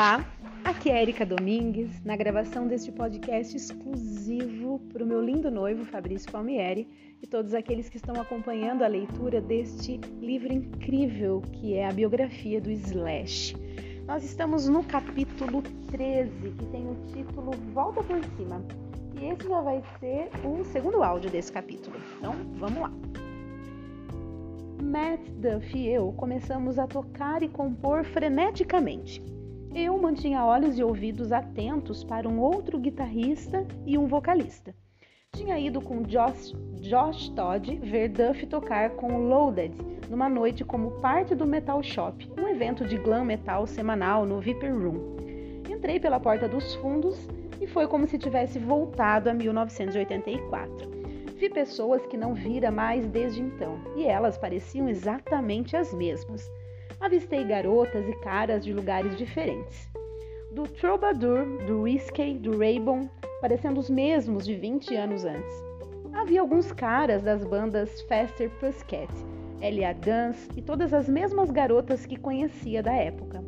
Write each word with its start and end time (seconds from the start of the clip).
Olá, 0.00 0.24
aqui 0.64 0.88
é 0.88 1.02
Erika 1.02 1.26
Domingues, 1.26 2.02
na 2.02 2.16
gravação 2.16 2.66
deste 2.66 2.90
podcast 2.90 3.54
exclusivo 3.54 4.80
para 4.90 5.04
o 5.04 5.06
meu 5.06 5.22
lindo 5.22 5.50
noivo 5.50 5.84
Fabrício 5.84 6.32
Palmieri 6.32 6.88
e 7.22 7.26
todos 7.26 7.52
aqueles 7.52 7.90
que 7.90 7.98
estão 7.98 8.18
acompanhando 8.18 8.82
a 8.82 8.86
leitura 8.86 9.42
deste 9.42 10.00
livro 10.22 10.54
incrível 10.54 11.42
que 11.52 11.74
é 11.74 11.86
a 11.86 11.92
biografia 11.92 12.62
do 12.62 12.70
Slash. 12.70 13.54
Nós 14.06 14.24
estamos 14.24 14.66
no 14.68 14.82
capítulo 14.82 15.62
13, 15.90 16.30
que 16.52 16.66
tem 16.68 16.88
o 16.88 16.96
título 17.12 17.50
Volta 17.74 18.02
por 18.02 18.24
Cima. 18.38 18.64
E 19.20 19.26
esse 19.26 19.46
já 19.46 19.60
vai 19.60 19.82
ser 20.00 20.30
o 20.42 20.64
segundo 20.64 21.02
áudio 21.02 21.30
desse 21.30 21.52
capítulo. 21.52 22.00
Então, 22.16 22.32
vamos 22.54 22.80
lá. 22.80 22.92
Matt, 24.82 25.20
Duff 25.32 25.76
e 25.76 25.92
eu 25.92 26.10
começamos 26.14 26.78
a 26.78 26.86
tocar 26.86 27.42
e 27.42 27.48
compor 27.50 28.02
freneticamente. 28.02 29.22
Eu 29.72 29.96
mantinha 29.98 30.44
olhos 30.44 30.76
e 30.76 30.82
ouvidos 30.82 31.30
atentos 31.30 32.02
para 32.02 32.28
um 32.28 32.40
outro 32.40 32.76
guitarrista 32.76 33.64
e 33.86 33.96
um 33.96 34.08
vocalista. 34.08 34.74
Tinha 35.32 35.56
ido 35.60 35.80
com 35.80 36.02
Josh, 36.02 36.52
Josh 36.80 37.28
Todd 37.28 37.76
ver 37.76 38.08
Duff 38.08 38.44
tocar 38.48 38.90
com 38.90 39.28
Loaded 39.28 39.72
numa 40.10 40.28
noite 40.28 40.64
como 40.64 40.90
parte 41.00 41.36
do 41.36 41.46
Metal 41.46 41.80
Shop, 41.84 42.28
um 42.36 42.48
evento 42.48 42.84
de 42.84 42.98
glam 42.98 43.24
metal 43.24 43.64
semanal 43.64 44.26
no 44.26 44.40
Viper 44.40 44.74
Room. 44.74 45.16
Entrei 45.70 46.00
pela 46.00 46.18
porta 46.18 46.48
dos 46.48 46.74
fundos 46.74 47.28
e 47.60 47.66
foi 47.68 47.86
como 47.86 48.08
se 48.08 48.18
tivesse 48.18 48.58
voltado 48.58 49.30
a 49.30 49.34
1984. 49.34 50.90
Vi 51.36 51.48
pessoas 51.48 52.04
que 52.06 52.16
não 52.16 52.34
vira 52.34 52.72
mais 52.72 53.06
desde 53.06 53.40
então, 53.40 53.78
e 53.96 54.04
elas 54.04 54.36
pareciam 54.36 54.88
exatamente 54.88 55.76
as 55.76 55.94
mesmas 55.94 56.50
avistei 57.00 57.44
garotas 57.44 58.06
e 58.08 58.12
caras 58.20 58.64
de 58.64 58.72
lugares 58.72 59.16
diferentes. 59.16 59.88
Do 60.52 60.64
Troubadour, 60.64 61.46
do 61.66 61.82
Whiskey, 61.82 62.38
do 62.38 62.58
Raybon, 62.58 63.08
parecendo 63.40 63.80
os 63.80 63.88
mesmos 63.88 64.44
de 64.44 64.54
20 64.54 64.94
anos 64.94 65.24
antes. 65.24 65.70
Havia 66.12 66.40
alguns 66.40 66.72
caras 66.72 67.22
das 67.22 67.42
bandas 67.44 68.02
Faster 68.02 68.50
Pussycat, 68.58 69.10
Elia 69.62 69.92
Guns 69.94 70.48
e 70.56 70.60
todas 70.60 70.92
as 70.92 71.08
mesmas 71.08 71.50
garotas 71.50 72.04
que 72.04 72.16
conhecia 72.16 72.82
da 72.82 72.92
época. 72.92 73.42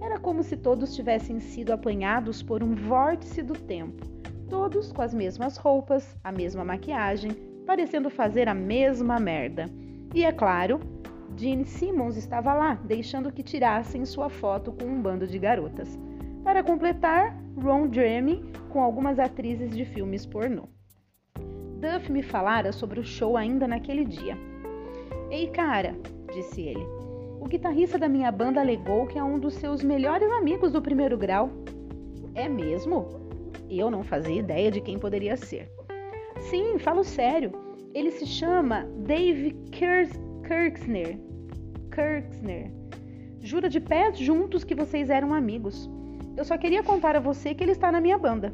Era 0.00 0.18
como 0.18 0.42
se 0.42 0.56
todos 0.56 0.94
tivessem 0.94 1.40
sido 1.40 1.72
apanhados 1.72 2.42
por 2.42 2.62
um 2.62 2.74
vórtice 2.74 3.42
do 3.42 3.54
tempo, 3.54 4.06
todos 4.48 4.92
com 4.92 5.00
as 5.00 5.14
mesmas 5.14 5.56
roupas, 5.56 6.16
a 6.22 6.30
mesma 6.30 6.64
maquiagem, 6.64 7.32
parecendo 7.66 8.10
fazer 8.10 8.48
a 8.48 8.54
mesma 8.54 9.18
merda. 9.18 9.66
E 10.14 10.24
é 10.24 10.32
claro, 10.32 10.78
Gene 11.36 11.64
Simmons 11.64 12.16
estava 12.16 12.54
lá, 12.54 12.74
deixando 12.84 13.32
que 13.32 13.42
tirassem 13.42 14.04
sua 14.04 14.28
foto 14.28 14.72
com 14.72 14.84
um 14.84 15.00
bando 15.00 15.26
de 15.26 15.38
garotas. 15.38 15.98
Para 16.44 16.62
completar, 16.62 17.36
Ron 17.56 17.92
Jeremy 17.92 18.44
com 18.68 18.82
algumas 18.82 19.18
atrizes 19.18 19.70
de 19.70 19.84
filmes 19.84 20.26
pornô. 20.26 20.68
Duff 21.80 22.10
me 22.10 22.22
falara 22.22 22.72
sobre 22.72 23.00
o 23.00 23.04
show 23.04 23.36
ainda 23.36 23.66
naquele 23.66 24.04
dia. 24.04 24.36
Ei, 25.30 25.48
cara, 25.48 25.96
disse 26.32 26.60
ele. 26.60 26.84
O 27.40 27.46
guitarrista 27.46 27.98
da 27.98 28.08
minha 28.08 28.30
banda 28.30 28.60
alegou 28.60 29.06
que 29.06 29.18
é 29.18 29.24
um 29.24 29.38
dos 29.38 29.54
seus 29.54 29.82
melhores 29.82 30.30
amigos 30.30 30.70
do 30.70 30.80
primeiro 30.80 31.18
grau. 31.18 31.50
É 32.34 32.48
mesmo? 32.48 33.20
Eu 33.68 33.90
não 33.90 34.04
fazia 34.04 34.38
ideia 34.38 34.70
de 34.70 34.80
quem 34.80 34.98
poderia 34.98 35.36
ser. 35.36 35.70
Sim, 36.38 36.78
falo 36.78 37.02
sério. 37.02 37.50
Ele 37.94 38.10
se 38.10 38.26
chama 38.26 38.86
Dave 39.04 39.54
Kirksner. 40.52 41.18
Kirksner. 41.90 42.70
Jura 43.40 43.70
de 43.70 43.80
pés 43.80 44.18
juntos 44.18 44.64
que 44.64 44.74
vocês 44.74 45.08
eram 45.08 45.32
amigos. 45.32 45.88
Eu 46.36 46.44
só 46.44 46.58
queria 46.58 46.82
contar 46.82 47.16
a 47.16 47.20
você 47.20 47.54
que 47.54 47.64
ele 47.64 47.72
está 47.72 47.90
na 47.90 48.02
minha 48.02 48.18
banda. 48.18 48.52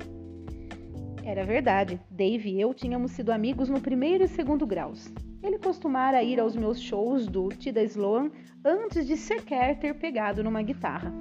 Era 1.24 1.42
verdade. 1.42 2.00
Dave 2.08 2.50
e 2.50 2.60
eu 2.60 2.72
tínhamos 2.72 3.10
sido 3.10 3.32
amigos 3.32 3.68
no 3.68 3.80
primeiro 3.80 4.22
e 4.22 4.28
segundo 4.28 4.64
graus. 4.64 5.12
Ele 5.42 5.58
costumara 5.58 6.22
ir 6.22 6.38
aos 6.38 6.54
meus 6.54 6.80
shows 6.80 7.26
do 7.26 7.48
Tida 7.48 7.82
Sloan 7.82 8.30
antes 8.64 9.04
de 9.04 9.16
sequer 9.16 9.76
ter 9.80 9.94
pegado 9.94 10.44
numa 10.44 10.62
guitarra. 10.62 11.12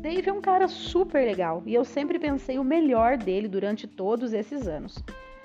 Dave 0.00 0.28
é 0.28 0.32
um 0.32 0.40
cara 0.40 0.66
super 0.66 1.24
legal 1.24 1.62
e 1.64 1.74
eu 1.74 1.84
sempre 1.84 2.18
pensei 2.18 2.58
o 2.58 2.64
melhor 2.64 3.16
dele 3.16 3.46
durante 3.46 3.86
todos 3.86 4.32
esses 4.32 4.66
anos. 4.66 4.98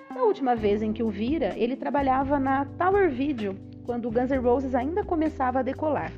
Na 0.09 0.23
última 0.23 0.56
vez 0.56 0.81
em 0.81 0.91
que 0.91 1.03
o 1.03 1.12
vira, 1.12 1.53
ele 1.56 1.75
trabalhava 1.75 2.39
na 2.39 2.66
Tower 2.66 3.12
Video 3.12 3.56
quando 3.85 4.11
Guns 4.11 4.31
N' 4.31 4.39
Roses 4.39 4.75
ainda 4.75 5.03
começava 5.03 5.59
a 5.59 5.63
decolar. 5.63 6.11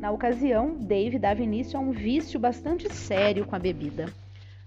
Na 0.00 0.10
ocasião, 0.10 0.76
Dave 0.80 1.18
dava 1.18 1.42
início 1.42 1.78
a 1.78 1.80
um 1.80 1.92
vício 1.92 2.38
bastante 2.38 2.92
sério 2.92 3.46
com 3.46 3.54
a 3.54 3.58
bebida. 3.58 4.06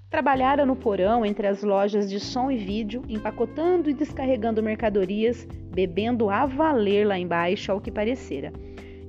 Trabalhara 0.09 0.65
no 0.65 0.75
porão 0.75 1.25
entre 1.25 1.45
as 1.45 1.61
lojas 1.61 2.09
de 2.09 2.19
som 2.19 2.49
e 2.49 2.55
vídeo, 2.55 3.03
empacotando 3.09 3.89
e 3.89 3.93
descarregando 3.93 4.63
mercadorias, 4.63 5.45
bebendo 5.73 6.29
a 6.29 6.45
valer 6.45 7.05
lá 7.05 7.19
embaixo, 7.19 7.71
ao 7.71 7.81
que 7.81 7.91
parecera. 7.91 8.53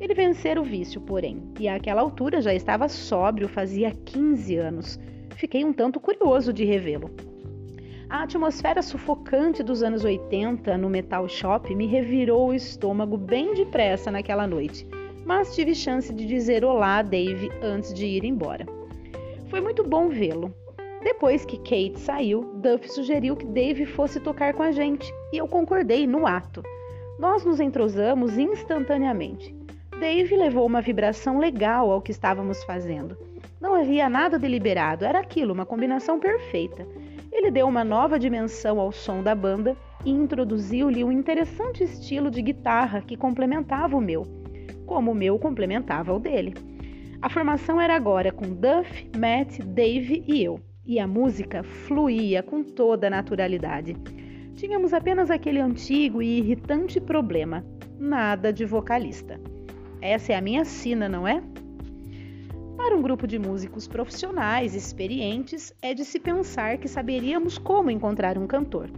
Ele 0.00 0.14
vencera 0.14 0.60
o 0.60 0.64
vício, 0.64 1.00
porém, 1.00 1.52
e 1.60 1.68
àquela 1.68 2.00
altura 2.02 2.40
já 2.40 2.52
estava 2.52 2.88
sóbrio 2.88 3.48
fazia 3.48 3.92
15 3.92 4.56
anos. 4.56 4.98
Fiquei 5.36 5.64
um 5.64 5.72
tanto 5.72 6.00
curioso 6.00 6.52
de 6.52 6.64
revê-lo. 6.64 7.10
A 8.08 8.22
atmosfera 8.22 8.82
sufocante 8.82 9.64
dos 9.64 9.82
anos 9.82 10.04
80 10.04 10.78
no 10.78 10.88
Metal 10.88 11.28
Shop 11.28 11.74
me 11.74 11.86
revirou 11.86 12.48
o 12.48 12.54
estômago 12.54 13.16
bem 13.16 13.52
depressa 13.52 14.12
naquela 14.12 14.46
noite, 14.46 14.86
mas 15.24 15.56
tive 15.56 15.74
chance 15.74 16.14
de 16.14 16.24
dizer 16.24 16.64
olá 16.64 16.98
a 16.98 17.02
Dave 17.02 17.50
antes 17.60 17.92
de 17.92 18.06
ir 18.06 18.24
embora. 18.24 18.64
Foi 19.50 19.60
muito 19.60 19.82
bom 19.82 20.08
vê-lo. 20.08 20.54
Depois 21.02 21.44
que 21.44 21.56
Kate 21.58 21.98
saiu, 21.98 22.44
Duff 22.54 22.88
sugeriu 22.92 23.34
que 23.34 23.44
Dave 23.44 23.84
fosse 23.84 24.20
tocar 24.20 24.54
com 24.54 24.62
a 24.62 24.70
gente 24.70 25.12
e 25.32 25.38
eu 25.38 25.48
concordei 25.48 26.06
no 26.06 26.28
ato. 26.28 26.62
Nós 27.18 27.44
nos 27.44 27.58
entrosamos 27.58 28.38
instantaneamente. 28.38 29.52
Dave 29.98 30.36
levou 30.36 30.64
uma 30.64 30.80
vibração 30.80 31.40
legal 31.40 31.90
ao 31.90 32.00
que 32.00 32.12
estávamos 32.12 32.62
fazendo. 32.62 33.18
Não 33.60 33.74
havia 33.74 34.08
nada 34.08 34.38
deliberado, 34.38 35.04
era 35.04 35.18
aquilo, 35.18 35.52
uma 35.52 35.66
combinação 35.66 36.20
perfeita. 36.20 36.86
Ele 37.36 37.50
deu 37.50 37.68
uma 37.68 37.84
nova 37.84 38.18
dimensão 38.18 38.80
ao 38.80 38.90
som 38.90 39.22
da 39.22 39.34
banda 39.34 39.76
e 40.06 40.10
introduziu-lhe 40.10 41.04
um 41.04 41.12
interessante 41.12 41.84
estilo 41.84 42.30
de 42.30 42.40
guitarra 42.40 43.02
que 43.02 43.14
complementava 43.14 43.94
o 43.94 44.00
meu, 44.00 44.22
como 44.86 45.12
o 45.12 45.14
meu 45.14 45.38
complementava 45.38 46.14
o 46.14 46.18
dele. 46.18 46.54
A 47.20 47.28
formação 47.28 47.78
era 47.78 47.94
agora 47.94 48.32
com 48.32 48.48
Duff, 48.48 49.10
Matt, 49.18 49.58
Dave 49.58 50.24
e 50.26 50.42
eu, 50.42 50.58
e 50.82 50.98
a 50.98 51.06
música 51.06 51.62
fluía 51.62 52.42
com 52.42 52.62
toda 52.62 53.08
a 53.08 53.10
naturalidade. 53.10 53.94
Tínhamos 54.54 54.94
apenas 54.94 55.30
aquele 55.30 55.60
antigo 55.60 56.22
e 56.22 56.38
irritante 56.38 56.98
problema: 56.98 57.62
nada 57.98 58.50
de 58.50 58.64
vocalista. 58.64 59.38
Essa 60.00 60.32
é 60.32 60.36
a 60.36 60.40
minha 60.40 60.64
sina, 60.64 61.06
não 61.06 61.28
é? 61.28 61.42
Para 62.76 62.94
um 62.94 63.00
grupo 63.02 63.26
de 63.26 63.38
músicos 63.38 63.88
profissionais 63.88 64.74
experientes, 64.74 65.74
é 65.80 65.94
de 65.94 66.04
se 66.04 66.20
pensar 66.20 66.76
que 66.76 66.86
saberíamos 66.86 67.56
como 67.56 67.90
encontrar 67.90 68.36
um 68.36 68.46
cantor. 68.46 68.90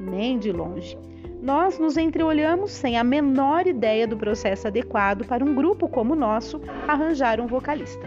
Nem 0.00 0.38
de 0.38 0.50
longe. 0.50 0.98
Nós 1.40 1.78
nos 1.78 1.96
entreolhamos 1.96 2.70
sem 2.70 2.98
a 2.98 3.04
menor 3.04 3.66
ideia 3.66 4.06
do 4.06 4.16
processo 4.16 4.66
adequado 4.66 5.24
para 5.24 5.44
um 5.44 5.54
grupo 5.54 5.88
como 5.88 6.12
o 6.12 6.16
nosso 6.16 6.60
arranjar 6.86 7.40
um 7.40 7.46
vocalista. 7.46 8.06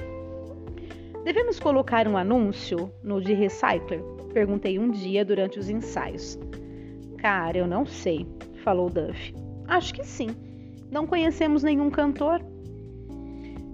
Devemos 1.24 1.60
colocar 1.60 2.08
um 2.08 2.18
anúncio 2.18 2.92
no 3.02 3.22
de 3.22 3.34
Recycler? 3.34 4.04
Perguntei 4.34 4.78
um 4.78 4.92
dia 4.92 5.24
durante 5.24 5.58
os 5.58 5.70
ensaios. 5.70 6.38
Cara, 7.18 7.58
eu 7.58 7.66
não 7.66 7.86
sei, 7.86 8.28
falou 8.64 8.90
Duff. 8.90 9.34
Acho 9.68 9.94
que 9.94 10.04
sim. 10.04 10.28
Não 10.92 11.08
conhecemos 11.08 11.64
nenhum 11.64 11.90
cantor, 11.90 12.44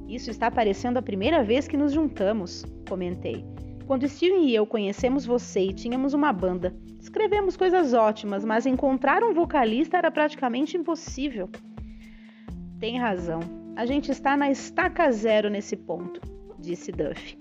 isso 0.09 0.31
está 0.31 0.49
parecendo 0.49 0.97
a 0.97 1.01
primeira 1.03 1.43
vez 1.43 1.67
que 1.67 1.77
nos 1.77 1.93
juntamos, 1.93 2.65
comentei. 2.87 3.45
Quando 3.85 4.07
Steven 4.07 4.45
e 4.45 4.55
eu 4.55 4.65
conhecemos 4.65 5.25
você 5.25 5.61
e 5.61 5.73
tínhamos 5.73 6.13
uma 6.13 6.31
banda, 6.31 6.75
escrevemos 6.99 7.55
coisas 7.55 7.93
ótimas, 7.93 8.45
mas 8.45 8.65
encontrar 8.65 9.23
um 9.23 9.33
vocalista 9.33 9.97
era 9.97 10.11
praticamente 10.11 10.77
impossível. 10.77 11.49
Tem 12.79 12.97
razão. 12.97 13.39
A 13.75 13.85
gente 13.85 14.11
está 14.11 14.35
na 14.35 14.51
estaca 14.51 15.11
zero 15.11 15.49
nesse 15.49 15.75
ponto, 15.75 16.21
disse 16.59 16.91
Duff. 16.91 17.37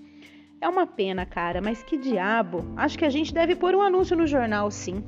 É 0.61 0.67
uma 0.67 0.85
pena, 0.85 1.25
cara, 1.25 1.61
mas 1.61 1.81
que 1.83 1.97
diabo. 1.97 2.65
Acho 2.75 2.97
que 2.97 3.05
a 3.05 3.09
gente 3.09 3.33
deve 3.33 3.55
pôr 3.55 3.75
um 3.75 3.81
anúncio 3.81 4.15
no 4.15 4.27
jornal, 4.27 4.69
sim. 4.69 5.03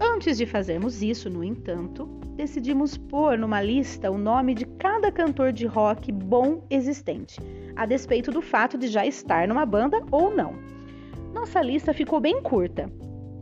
Antes 0.00 0.36
de 0.36 0.46
fazermos 0.46 1.02
isso, 1.02 1.28
no 1.28 1.42
entanto, 1.42 2.08
decidimos 2.34 2.96
pôr 2.96 3.38
numa 3.38 3.62
lista 3.62 4.10
o 4.10 4.18
nome 4.18 4.54
de 4.54 4.64
cada 4.64 5.10
cantor 5.10 5.52
de 5.52 5.66
rock 5.66 6.10
bom 6.10 6.66
existente, 6.68 7.38
a 7.76 7.86
despeito 7.86 8.30
do 8.30 8.42
fato 8.42 8.76
de 8.76 8.88
já 8.88 9.06
estar 9.06 9.46
numa 9.46 9.64
banda 9.64 10.02
ou 10.10 10.34
não. 10.34 10.54
Nossa 11.32 11.60
lista 11.60 11.92
ficou 11.92 12.20
bem 12.20 12.42
curta. 12.42 12.90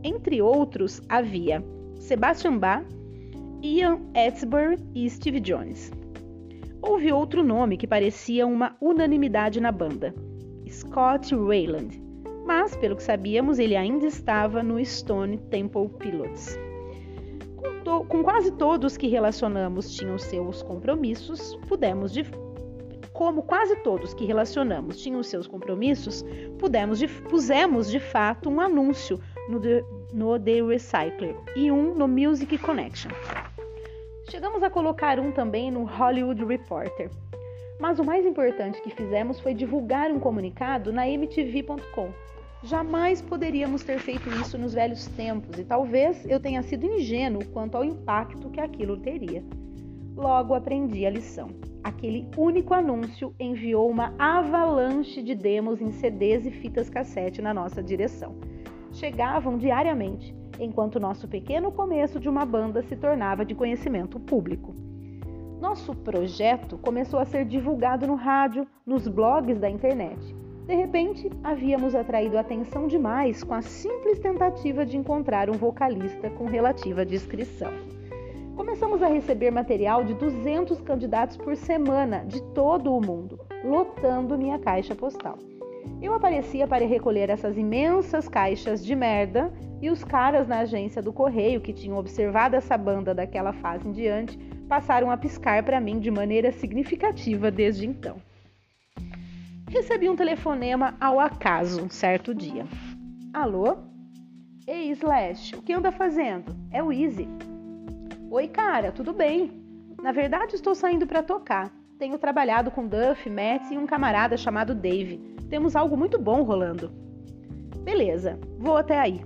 Entre 0.03 0.41
outros, 0.41 1.01
havia 1.09 1.63
Sebastian 1.99 2.57
Bach, 2.57 2.85
Ian 3.61 3.99
Edsbury 4.13 4.77
e 4.93 5.09
Steve 5.09 5.39
Jones. 5.39 5.91
Houve 6.81 7.13
outro 7.13 7.43
nome 7.43 7.77
que 7.77 7.87
parecia 7.87 8.45
uma 8.45 8.75
unanimidade 8.81 9.61
na 9.61 9.71
banda: 9.71 10.13
Scott 10.67 11.33
Wayland, 11.33 12.01
mas, 12.45 12.75
pelo 12.75 12.97
que 12.97 13.03
sabíamos, 13.03 13.57
ele 13.57 13.75
ainda 13.75 14.05
estava 14.05 14.61
no 14.61 14.83
Stone 14.83 15.37
Temple 15.49 15.87
Pilots. 15.97 16.59
Com, 17.83 18.05
com 18.05 18.23
quase 18.23 18.51
todos 18.51 18.95
que 18.97 19.07
relacionamos 19.07 19.93
tinham 19.95 20.17
seus 20.17 20.63
compromissos, 20.63 21.55
pudemos 21.67 22.11
de 22.11 22.23
como 23.11 23.43
quase 23.43 23.75
todos 23.77 24.13
que 24.13 24.25
relacionamos 24.25 24.97
tinham 24.97 25.21
seus 25.21 25.45
compromissos, 25.45 26.25
pudemos 26.57 26.97
de, 26.97 27.07
pusemos 27.07 27.89
de 27.89 27.99
fato 27.99 28.49
um 28.49 28.59
anúncio 28.59 29.19
no 29.47 29.59
The, 29.59 29.85
no 30.11 30.39
The 30.39 30.63
Recycler 30.63 31.35
e 31.55 31.71
um 31.71 31.93
no 31.93 32.07
Music 32.07 32.57
Connection. 32.57 33.11
Chegamos 34.29 34.63
a 34.63 34.69
colocar 34.69 35.19
um 35.19 35.31
também 35.31 35.69
no 35.69 35.83
Hollywood 35.83 36.43
Reporter. 36.43 37.11
Mas 37.79 37.99
o 37.99 38.03
mais 38.03 38.25
importante 38.25 38.81
que 38.81 38.89
fizemos 38.89 39.39
foi 39.39 39.53
divulgar 39.53 40.09
um 40.09 40.19
comunicado 40.19 40.91
na 40.91 41.07
MTV.com. 41.07 42.11
Jamais 42.63 43.21
poderíamos 43.21 43.83
ter 43.83 43.99
feito 43.99 44.29
isso 44.29 44.57
nos 44.57 44.73
velhos 44.73 45.05
tempos 45.07 45.59
e 45.59 45.65
talvez 45.65 46.25
eu 46.25 46.39
tenha 46.39 46.63
sido 46.63 46.85
ingênuo 46.85 47.45
quanto 47.47 47.75
ao 47.75 47.83
impacto 47.83 48.49
que 48.49 48.61
aquilo 48.61 48.95
teria. 48.95 49.43
Logo 50.15 50.53
aprendi 50.53 51.05
a 51.05 51.09
lição. 51.09 51.49
Aquele 51.83 52.25
único 52.37 52.73
anúncio 52.73 53.35
enviou 53.37 53.89
uma 53.89 54.13
avalanche 54.17 55.21
de 55.21 55.35
demos 55.35 55.81
em 55.81 55.91
CDs 55.91 56.45
e 56.45 56.51
fitas 56.51 56.89
cassete 56.89 57.41
na 57.41 57.53
nossa 57.53 57.83
direção. 57.83 58.37
Chegavam 58.93 59.57
diariamente 59.57 60.33
enquanto 60.57 61.01
nosso 61.01 61.27
pequeno 61.27 61.69
começo 61.69 62.17
de 62.17 62.29
uma 62.29 62.45
banda 62.45 62.81
se 62.83 62.95
tornava 62.95 63.43
de 63.43 63.53
conhecimento 63.53 64.21
público. 64.21 64.73
Nosso 65.59 65.93
projeto 65.95 66.77
começou 66.77 67.19
a 67.19 67.25
ser 67.25 67.43
divulgado 67.43 68.07
no 68.07 68.15
rádio, 68.15 68.65
nos 68.85 69.05
blogs 69.05 69.59
da 69.59 69.69
internet. 69.69 70.42
De 70.65 70.73
repente, 70.73 71.29
havíamos 71.43 71.93
atraído 71.93 72.37
atenção 72.37 72.87
demais 72.87 73.43
com 73.43 73.53
a 73.53 73.61
simples 73.61 74.19
tentativa 74.19 74.85
de 74.85 74.95
encontrar 74.95 75.49
um 75.49 75.53
vocalista 75.53 76.29
com 76.29 76.45
relativa 76.45 77.05
discrição. 77.05 77.73
Começamos 78.55 79.03
a 79.03 79.07
receber 79.07 79.51
material 79.51 80.05
de 80.05 80.13
200 80.13 80.79
candidatos 80.79 81.35
por 81.35 81.57
semana 81.57 82.23
de 82.25 82.41
todo 82.53 82.95
o 82.95 83.05
mundo, 83.05 83.39
lotando 83.61 84.37
minha 84.37 84.57
caixa 84.57 84.95
postal. 84.95 85.37
Eu 86.01 86.13
aparecia 86.13 86.65
para 86.65 86.85
recolher 86.85 87.29
essas 87.29 87.57
imensas 87.57 88.29
caixas 88.29 88.85
de 88.85 88.95
merda 88.95 89.51
e 89.81 89.89
os 89.89 90.01
caras 90.01 90.47
na 90.47 90.59
agência 90.59 91.01
do 91.01 91.11
correio 91.11 91.59
que 91.59 91.73
tinham 91.73 91.97
observado 91.97 92.55
essa 92.55 92.77
banda 92.77 93.13
daquela 93.13 93.51
fase 93.51 93.89
em 93.89 93.91
diante 93.91 94.37
passaram 94.69 95.11
a 95.11 95.17
piscar 95.17 95.61
para 95.63 95.81
mim 95.81 95.99
de 95.99 96.09
maneira 96.09 96.53
significativa 96.53 97.51
desde 97.51 97.85
então. 97.85 98.15
Recebi 99.73 100.07
um 100.07 100.15
telefonema 100.15 100.95
ao 101.01 101.19
acaso 101.19 101.83
um 101.83 101.89
certo 101.89 102.31
dia. 102.31 102.63
Alô? 103.33 103.77
Ei, 104.67 104.91
Slash, 104.91 105.55
o 105.55 105.63
que 105.63 105.73
anda 105.73 105.91
fazendo? 105.91 106.55
É 106.69 106.83
o 106.83 106.91
Easy. 106.91 107.27
Oi, 108.29 108.47
cara, 108.49 108.91
tudo 108.91 109.13
bem? 109.13 109.51
Na 109.99 110.11
verdade, 110.11 110.53
estou 110.53 110.75
saindo 110.75 111.07
para 111.07 111.23
tocar. 111.23 111.71
Tenho 111.97 112.19
trabalhado 112.19 112.69
com 112.69 112.87
Duff, 112.87 113.27
Matt 113.27 113.71
e 113.71 113.77
um 113.79 113.87
camarada 113.87 114.37
chamado 114.37 114.75
Dave. 114.75 115.17
Temos 115.49 115.75
algo 115.75 115.97
muito 115.97 116.19
bom 116.19 116.43
rolando. 116.43 116.91
Beleza, 117.83 118.39
vou 118.59 118.77
até 118.77 118.99
aí. 118.99 119.21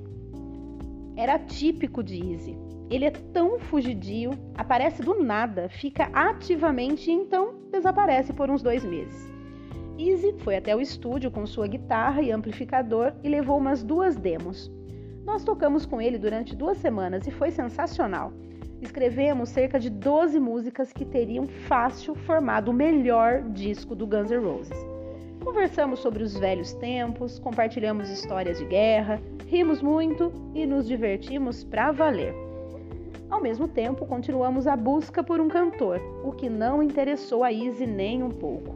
Era 1.18 1.38
típico 1.40 2.02
de 2.02 2.26
Easy. 2.26 2.58
Ele 2.90 3.04
é 3.04 3.12
tão 3.12 3.60
fugidio, 3.60 4.32
aparece 4.56 5.02
do 5.02 5.22
nada, 5.22 5.68
fica 5.68 6.10
ativamente 6.14 7.12
e 7.12 7.14
então 7.14 7.54
desaparece 7.70 8.32
por 8.32 8.50
uns 8.50 8.62
dois 8.62 8.86
meses. 8.86 9.37
Easy 9.98 10.34
foi 10.40 10.56
até 10.56 10.76
o 10.76 10.80
estúdio 10.80 11.32
com 11.32 11.46
sua 11.48 11.66
guitarra 11.66 12.22
e 12.22 12.32
amplificador 12.32 13.14
e 13.24 13.30
levou 13.30 13.58
umas 13.58 13.84
duas 13.84 14.16
demos. 14.16 14.72
Nós 15.26 15.44
tocamos 15.44 15.88
com 15.88 16.00
ele 16.00 16.20
durante 16.20 16.56
duas 16.56 16.78
semanas 16.78 17.26
e 17.26 17.32
foi 17.32 17.50
sensacional. 17.50 18.32
Escrevemos 18.80 19.50
cerca 19.50 19.80
de 19.80 19.90
12 19.90 20.40
músicas 20.40 20.94
que 20.94 21.04
teriam 21.04 21.48
fácil 21.48 22.14
formado 22.14 22.70
o 22.70 22.74
melhor 22.74 23.42
disco 23.50 23.96
do 23.96 24.06
Guns 24.06 24.30
N' 24.30 24.38
Roses. 24.38 24.78
Conversamos 25.44 26.00
sobre 26.00 26.22
os 26.22 26.38
velhos 26.38 26.74
tempos, 26.74 27.40
compartilhamos 27.40 28.10
histórias 28.10 28.60
de 28.60 28.66
guerra, 28.66 29.20
rimos 29.48 29.82
muito 29.82 30.32
e 30.54 30.68
nos 30.68 30.88
divertimos 30.88 31.64
para 31.64 31.92
valer. 31.92 32.36
Ao 33.32 33.42
mesmo 33.42 33.68
tempo, 33.68 34.06
continuamos 34.06 34.68
a 34.68 34.76
busca 34.76 35.24
por 35.24 35.42
um 35.42 35.48
cantor, 35.48 36.00
o 36.24 36.32
que 36.32 36.50
não 36.50 36.84
interessou 36.84 37.44
a 37.44 37.52
Izzy 37.52 37.88
nem 37.88 38.22
um 38.22 38.30
pouco. 38.30 38.76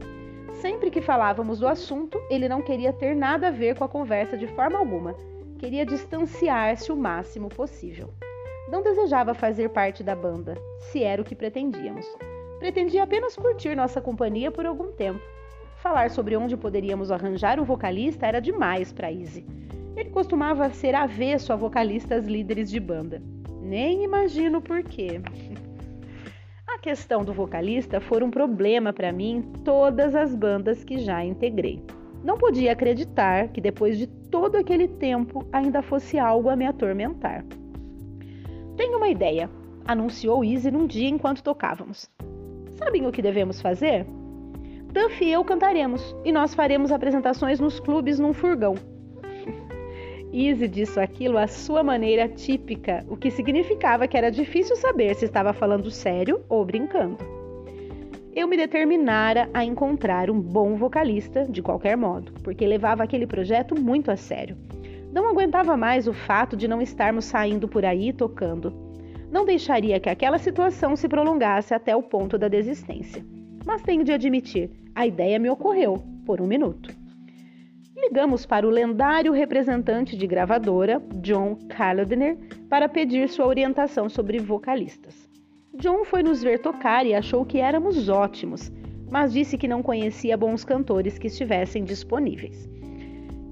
Sempre 0.62 0.90
que 0.90 1.02
falávamos 1.02 1.60
do 1.60 1.68
assunto, 1.68 2.22
ele 2.30 2.48
não 2.48 2.62
queria 2.62 2.94
ter 2.94 3.16
nada 3.16 3.48
a 3.48 3.52
ver 3.52 3.76
com 3.76 3.84
a 3.84 3.90
conversa 3.90 4.38
de 4.38 4.48
forma 4.48 4.78
alguma. 4.78 5.16
Queria 5.60 5.86
distanciar-se 5.86 6.92
o 6.92 6.96
máximo 6.96 7.50
possível. 7.50 8.14
Não 8.70 8.82
desejava 8.82 9.34
fazer 9.34 9.70
parte 9.70 10.04
da 10.04 10.16
banda, 10.16 10.56
se 10.80 11.04
era 11.04 11.22
o 11.22 11.26
que 11.26 11.36
pretendíamos. 11.36 12.06
Pretendia 12.60 13.04
apenas 13.04 13.36
curtir 13.36 13.76
nossa 13.76 14.00
companhia 14.00 14.52
por 14.52 14.66
algum 14.66 14.92
tempo 14.92 15.20
Falar 15.82 16.12
sobre 16.12 16.38
onde 16.38 16.56
poderíamos 16.56 17.10
arranjar 17.10 17.60
um 17.60 17.64
vocalista 17.64 18.28
era 18.28 18.40
demais 18.40 18.94
para 18.94 19.12
Izzy. 19.12 19.44
Ele 19.96 20.12
costumava 20.12 20.70
ser 20.70 20.94
avesso 20.94 21.52
a 21.52 21.56
vocalistas 21.56 22.28
líderes 22.28 22.70
de 22.70 22.80
banda. 22.80 23.20
Nem 23.60 24.04
imagino 24.04 24.62
por 24.62 24.84
quê. 24.84 25.20
Questão 26.82 27.24
do 27.24 27.32
vocalista 27.32 28.02
foi 28.02 28.24
um 28.24 28.32
problema 28.32 28.92
para 28.92 29.12
mim 29.12 29.36
em 29.36 29.42
todas 29.64 30.16
as 30.16 30.34
bandas 30.34 30.84
que 30.84 30.98
já 30.98 31.24
integrei. 31.24 31.80
Não 32.24 32.40
podia 32.40 32.72
acreditar 32.72 33.50
que 33.50 33.62
depois 33.62 34.00
de 34.00 34.08
todo 34.08 34.56
aquele 34.56 34.88
tempo 34.88 35.46
ainda 35.54 35.84
fosse 35.84 36.18
algo 36.18 36.50
a 36.50 36.56
me 36.56 36.66
atormentar. 36.66 37.46
Tenho 38.76 38.98
uma 38.98 39.10
ideia, 39.10 39.48
anunciou 39.86 40.44
Izzy 40.44 40.72
num 40.72 40.88
dia 40.88 41.08
enquanto 41.08 41.44
tocávamos. 41.44 42.10
Sabem 42.72 43.06
o 43.06 43.12
que 43.12 43.22
devemos 43.22 43.62
fazer? 43.62 44.08
Duff 44.92 45.24
e 45.24 45.32
eu 45.32 45.46
cantaremos 45.46 46.16
e 46.26 46.32
nós 46.32 46.56
faremos 46.56 46.92
apresentações 46.92 47.60
nos 47.60 47.80
clubes 47.80 48.18
num 48.18 48.34
furgão. 48.34 48.74
Izzy 50.34 50.68
disse 50.68 51.00
aquilo 51.00 51.38
à 51.38 51.46
sua 51.46 51.84
maneira 51.84 52.28
típica, 52.28 53.06
o 53.10 53.18
que 53.18 53.30
significava 53.30 54.08
que 54.08 54.18
era 54.18 54.32
difícil 54.32 54.78
saber 54.78 55.14
se 55.16 55.26
estava 55.26 55.52
falando 55.52 55.92
sério 55.92 56.42
ou 56.48 56.64
brincando. 56.64 57.18
Eu 58.34 58.48
me 58.48 58.56
determinara 58.56 59.50
a 59.54 59.66
encontrar 59.66 60.30
um 60.30 60.40
bom 60.40 60.76
vocalista, 60.76 61.46
de 61.50 61.62
qualquer 61.62 61.98
modo, 61.98 62.32
porque 62.44 62.66
levava 62.66 63.04
aquele 63.04 63.28
projeto 63.28 63.78
muito 63.78 64.10
a 64.10 64.16
sério. 64.16 64.56
Não 65.12 65.28
aguentava 65.28 65.76
mais 65.76 66.08
o 66.08 66.14
fato 66.14 66.56
de 66.56 66.66
não 66.66 66.82
estarmos 66.82 67.26
saindo 67.26 67.68
por 67.68 67.84
aí 67.84 68.14
tocando. 68.14 68.74
Não 69.30 69.46
deixaria 69.46 70.00
que 70.00 70.10
aquela 70.10 70.38
situação 70.38 70.96
se 70.96 71.10
prolongasse 71.10 71.74
até 71.74 71.94
o 71.94 72.02
ponto 72.02 72.38
da 72.38 72.48
desistência. 72.48 73.22
Mas 73.66 73.82
tenho 73.82 74.06
de 74.06 74.14
admitir, 74.14 74.72
a 74.96 75.06
ideia 75.06 75.38
me 75.38 75.50
ocorreu 75.50 76.02
por 76.26 76.40
um 76.40 76.48
minuto. 76.48 77.01
Ligamos 78.12 78.46
para 78.46 78.68
o 78.68 78.70
lendário 78.70 79.32
representante 79.32 80.18
de 80.18 80.28
gravadora, 80.28 81.02
John 81.22 81.56
Calodner, 81.70 82.38
para 82.68 82.90
pedir 82.90 83.30
sua 83.30 83.48
orientação 83.48 84.10
sobre 84.10 84.38
vocalistas. 84.38 85.30
John 85.76 86.04
foi 86.04 86.22
nos 86.22 86.44
ver 86.44 86.60
tocar 86.60 87.06
e 87.06 87.14
achou 87.14 87.46
que 87.46 87.60
éramos 87.60 88.10
ótimos, 88.10 88.70
mas 89.10 89.32
disse 89.32 89.58
que 89.58 89.66
não 89.66 89.82
conhecia 89.82 90.36
bons 90.36 90.66
cantores 90.66 91.18
que 91.18 91.28
estivessem 91.28 91.86
disponíveis. 91.86 92.70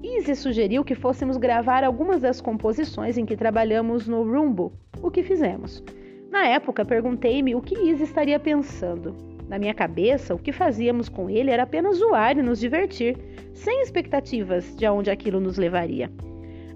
Izzy 0.02 0.36
sugeriu 0.36 0.84
que 0.84 0.94
fôssemos 0.94 1.38
gravar 1.38 1.82
algumas 1.82 2.20
das 2.20 2.38
composições 2.38 3.16
em 3.16 3.24
que 3.24 3.38
trabalhamos 3.38 4.06
no 4.06 4.22
Rumbo, 4.22 4.74
o 5.02 5.10
que 5.10 5.22
fizemos. 5.22 5.82
Na 6.30 6.44
época, 6.44 6.84
perguntei-me 6.84 7.54
o 7.54 7.62
que 7.62 7.74
Izzy 7.74 8.04
estaria 8.04 8.38
pensando. 8.38 9.29
Na 9.50 9.58
minha 9.58 9.74
cabeça, 9.74 10.32
o 10.32 10.38
que 10.38 10.52
fazíamos 10.52 11.08
com 11.08 11.28
ele 11.28 11.50
era 11.50 11.64
apenas 11.64 11.96
zoar 11.96 12.38
e 12.38 12.42
nos 12.42 12.60
divertir, 12.60 13.18
sem 13.52 13.82
expectativas 13.82 14.76
de 14.76 14.86
aonde 14.86 15.10
aquilo 15.10 15.40
nos 15.40 15.58
levaria. 15.58 16.08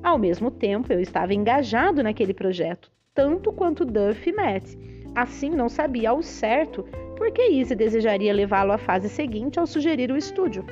Ao 0.02 0.18
mesmo 0.18 0.50
tempo, 0.50 0.92
eu 0.92 0.98
estava 0.98 1.32
engajado 1.32 2.02
naquele 2.02 2.34
projeto, 2.34 2.90
tanto 3.14 3.52
quanto 3.52 3.84
Duff 3.84 4.28
e 4.28 4.32
Matt. 4.32 4.74
Assim, 5.14 5.50
não 5.50 5.68
sabia 5.68 6.10
ao 6.10 6.20
certo 6.20 6.82
por 7.16 7.30
que 7.30 7.46
Izzy 7.48 7.76
desejaria 7.76 8.32
levá-lo 8.32 8.72
à 8.72 8.78
fase 8.78 9.08
seguinte 9.08 9.60
ao 9.60 9.68
sugerir 9.68 10.10
o 10.10 10.16
estúdio. 10.16 10.64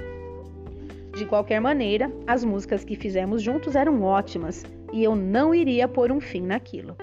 De 1.17 1.25
qualquer 1.25 1.61
maneira, 1.61 2.11
as 2.27 2.45
músicas 2.45 2.85
que 2.85 2.97
fizemos 2.97 3.41
juntos 3.41 3.77
eram 3.77 4.03
ótimas 4.03 4.67
e 4.93 5.05
eu 5.05 5.15
não 5.15 5.55
iria 5.55 5.87
pôr 5.87 6.11
um 6.11 6.21
fim 6.21 6.43
naquilo. 6.43 6.97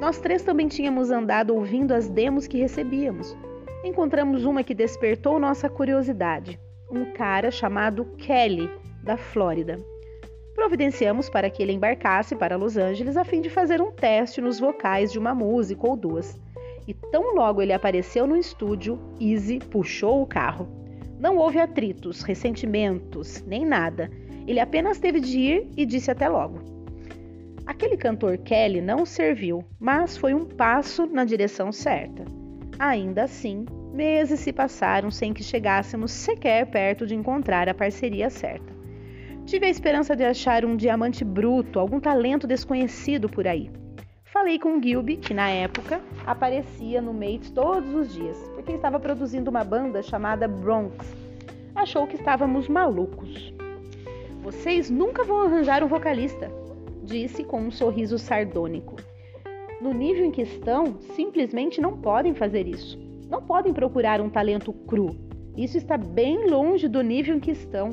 Nós 0.00 0.18
três 0.18 0.42
também 0.42 0.68
tínhamos 0.68 1.10
andado 1.10 1.54
ouvindo 1.54 1.92
as 1.92 2.08
demos 2.08 2.46
que 2.46 2.56
recebíamos 2.56 3.36
encontramos 3.84 4.44
uma 4.44 4.62
que 4.62 4.74
despertou 4.74 5.38
nossa 5.38 5.68
curiosidade: 5.68 6.58
um 6.90 7.12
cara 7.12 7.50
chamado 7.50 8.04
Kelly, 8.16 8.70
da 9.02 9.16
Flórida. 9.16 9.76
Providenciamos 10.54 11.30
para 11.30 11.48
que 11.48 11.62
ele 11.62 11.72
embarcasse 11.72 12.34
para 12.34 12.56
Los 12.56 12.76
Angeles 12.76 13.16
a 13.16 13.24
fim 13.24 13.40
de 13.40 13.48
fazer 13.48 13.80
um 13.80 13.92
teste 13.92 14.40
nos 14.40 14.58
vocais 14.58 15.12
de 15.12 15.18
uma 15.18 15.34
música 15.34 15.86
ou 15.86 15.96
duas. 15.96 16.38
E 16.86 16.94
tão 16.94 17.34
logo 17.34 17.62
ele 17.62 17.72
apareceu 17.72 18.26
no 18.26 18.36
estúdio, 18.36 18.98
Easy 19.20 19.58
puxou 19.58 20.22
o 20.22 20.26
carro. 20.26 20.68
Não 21.20 21.36
houve 21.36 21.60
atritos, 21.60 22.22
ressentimentos, 22.22 23.44
nem 23.46 23.64
nada. 23.64 24.10
Ele 24.46 24.58
apenas 24.58 24.98
teve 24.98 25.20
de 25.20 25.38
ir 25.38 25.68
e 25.76 25.84
disse 25.84 26.10
até 26.10 26.28
logo. 26.28 26.58
Aquele 27.66 27.96
cantor 27.96 28.38
Kelly 28.38 28.80
não 28.80 29.04
serviu, 29.04 29.62
mas 29.78 30.16
foi 30.16 30.32
um 30.32 30.46
passo 30.46 31.06
na 31.06 31.24
direção 31.24 31.70
certa. 31.70 32.24
Ainda 32.78 33.24
assim, 33.24 33.66
meses 33.92 34.38
se 34.38 34.52
passaram 34.52 35.10
sem 35.10 35.34
que 35.34 35.42
chegássemos 35.42 36.12
sequer 36.12 36.64
perto 36.66 37.04
de 37.06 37.14
encontrar 37.14 37.68
a 37.68 37.74
parceria 37.74 38.30
certa. 38.30 38.72
Tive 39.44 39.66
a 39.66 39.70
esperança 39.70 40.14
de 40.14 40.22
achar 40.24 40.64
um 40.64 40.76
diamante 40.76 41.24
bruto, 41.24 41.80
algum 41.80 41.98
talento 41.98 42.46
desconhecido 42.46 43.28
por 43.28 43.48
aí. 43.48 43.68
Falei 44.22 44.58
com 44.60 44.80
Gilby, 44.80 45.16
que 45.16 45.34
na 45.34 45.48
época 45.48 46.00
aparecia 46.24 47.02
no 47.02 47.12
Mates 47.12 47.50
todos 47.50 47.92
os 47.94 48.14
dias, 48.14 48.38
porque 48.54 48.72
estava 48.72 49.00
produzindo 49.00 49.50
uma 49.50 49.64
banda 49.64 50.00
chamada 50.00 50.46
Bronx. 50.46 51.04
Achou 51.74 52.06
que 52.06 52.14
estávamos 52.14 52.68
malucos. 52.68 53.52
Vocês 54.42 54.88
nunca 54.88 55.24
vão 55.24 55.40
arranjar 55.40 55.82
um 55.82 55.88
vocalista, 55.88 56.48
disse 57.02 57.42
com 57.42 57.60
um 57.60 57.70
sorriso 57.72 58.18
sardônico. 58.18 59.07
No 59.80 59.92
nível 59.92 60.24
em 60.24 60.30
que 60.30 60.42
estão, 60.42 60.98
simplesmente 61.14 61.80
não 61.80 61.96
podem 61.98 62.34
fazer 62.34 62.66
isso. 62.66 62.98
Não 63.30 63.42
podem 63.42 63.72
procurar 63.72 64.20
um 64.20 64.28
talento 64.28 64.72
cru. 64.72 65.16
Isso 65.56 65.76
está 65.76 65.96
bem 65.96 66.48
longe 66.48 66.88
do 66.88 67.02
nível 67.02 67.36
em 67.36 67.40
que 67.40 67.52
estão. 67.52 67.90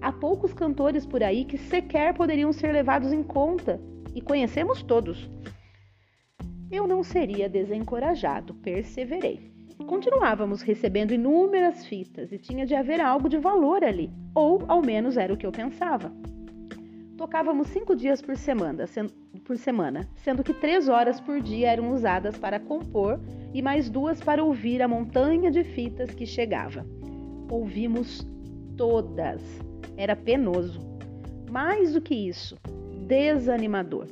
Há 0.00 0.12
poucos 0.12 0.52
cantores 0.52 1.04
por 1.04 1.22
aí 1.22 1.44
que 1.44 1.58
sequer 1.58 2.14
poderiam 2.14 2.52
ser 2.52 2.72
levados 2.72 3.12
em 3.12 3.22
conta, 3.22 3.80
e 4.14 4.20
conhecemos 4.20 4.82
todos. 4.82 5.28
Eu 6.70 6.86
não 6.86 7.02
seria 7.02 7.48
desencorajado, 7.48 8.54
perseverei. 8.54 9.52
Continuávamos 9.86 10.62
recebendo 10.62 11.12
inúmeras 11.12 11.84
fitas 11.84 12.32
e 12.32 12.38
tinha 12.38 12.64
de 12.64 12.74
haver 12.74 13.00
algo 13.00 13.28
de 13.28 13.36
valor 13.36 13.84
ali, 13.84 14.10
ou 14.34 14.62
ao 14.66 14.80
menos 14.80 15.16
era 15.16 15.32
o 15.32 15.36
que 15.36 15.46
eu 15.46 15.52
pensava. 15.52 16.10
Tocávamos 17.16 17.68
cinco 17.68 17.96
dias 17.96 18.20
por 18.20 18.36
semana, 18.36 18.86
sendo, 18.86 19.10
por 19.42 19.56
semana, 19.56 20.06
sendo 20.16 20.44
que 20.44 20.52
três 20.52 20.86
horas 20.86 21.18
por 21.18 21.40
dia 21.40 21.72
eram 21.72 21.90
usadas 21.90 22.36
para 22.36 22.60
compor 22.60 23.18
e 23.54 23.62
mais 23.62 23.88
duas 23.88 24.20
para 24.20 24.44
ouvir 24.44 24.82
a 24.82 24.88
montanha 24.88 25.50
de 25.50 25.64
fitas 25.64 26.14
que 26.14 26.26
chegava. 26.26 26.84
Ouvimos 27.50 28.26
todas. 28.76 29.40
Era 29.96 30.14
penoso. 30.14 30.78
Mais 31.50 31.94
do 31.94 32.02
que 32.02 32.14
isso, 32.14 32.54
desanimador. 33.06 34.08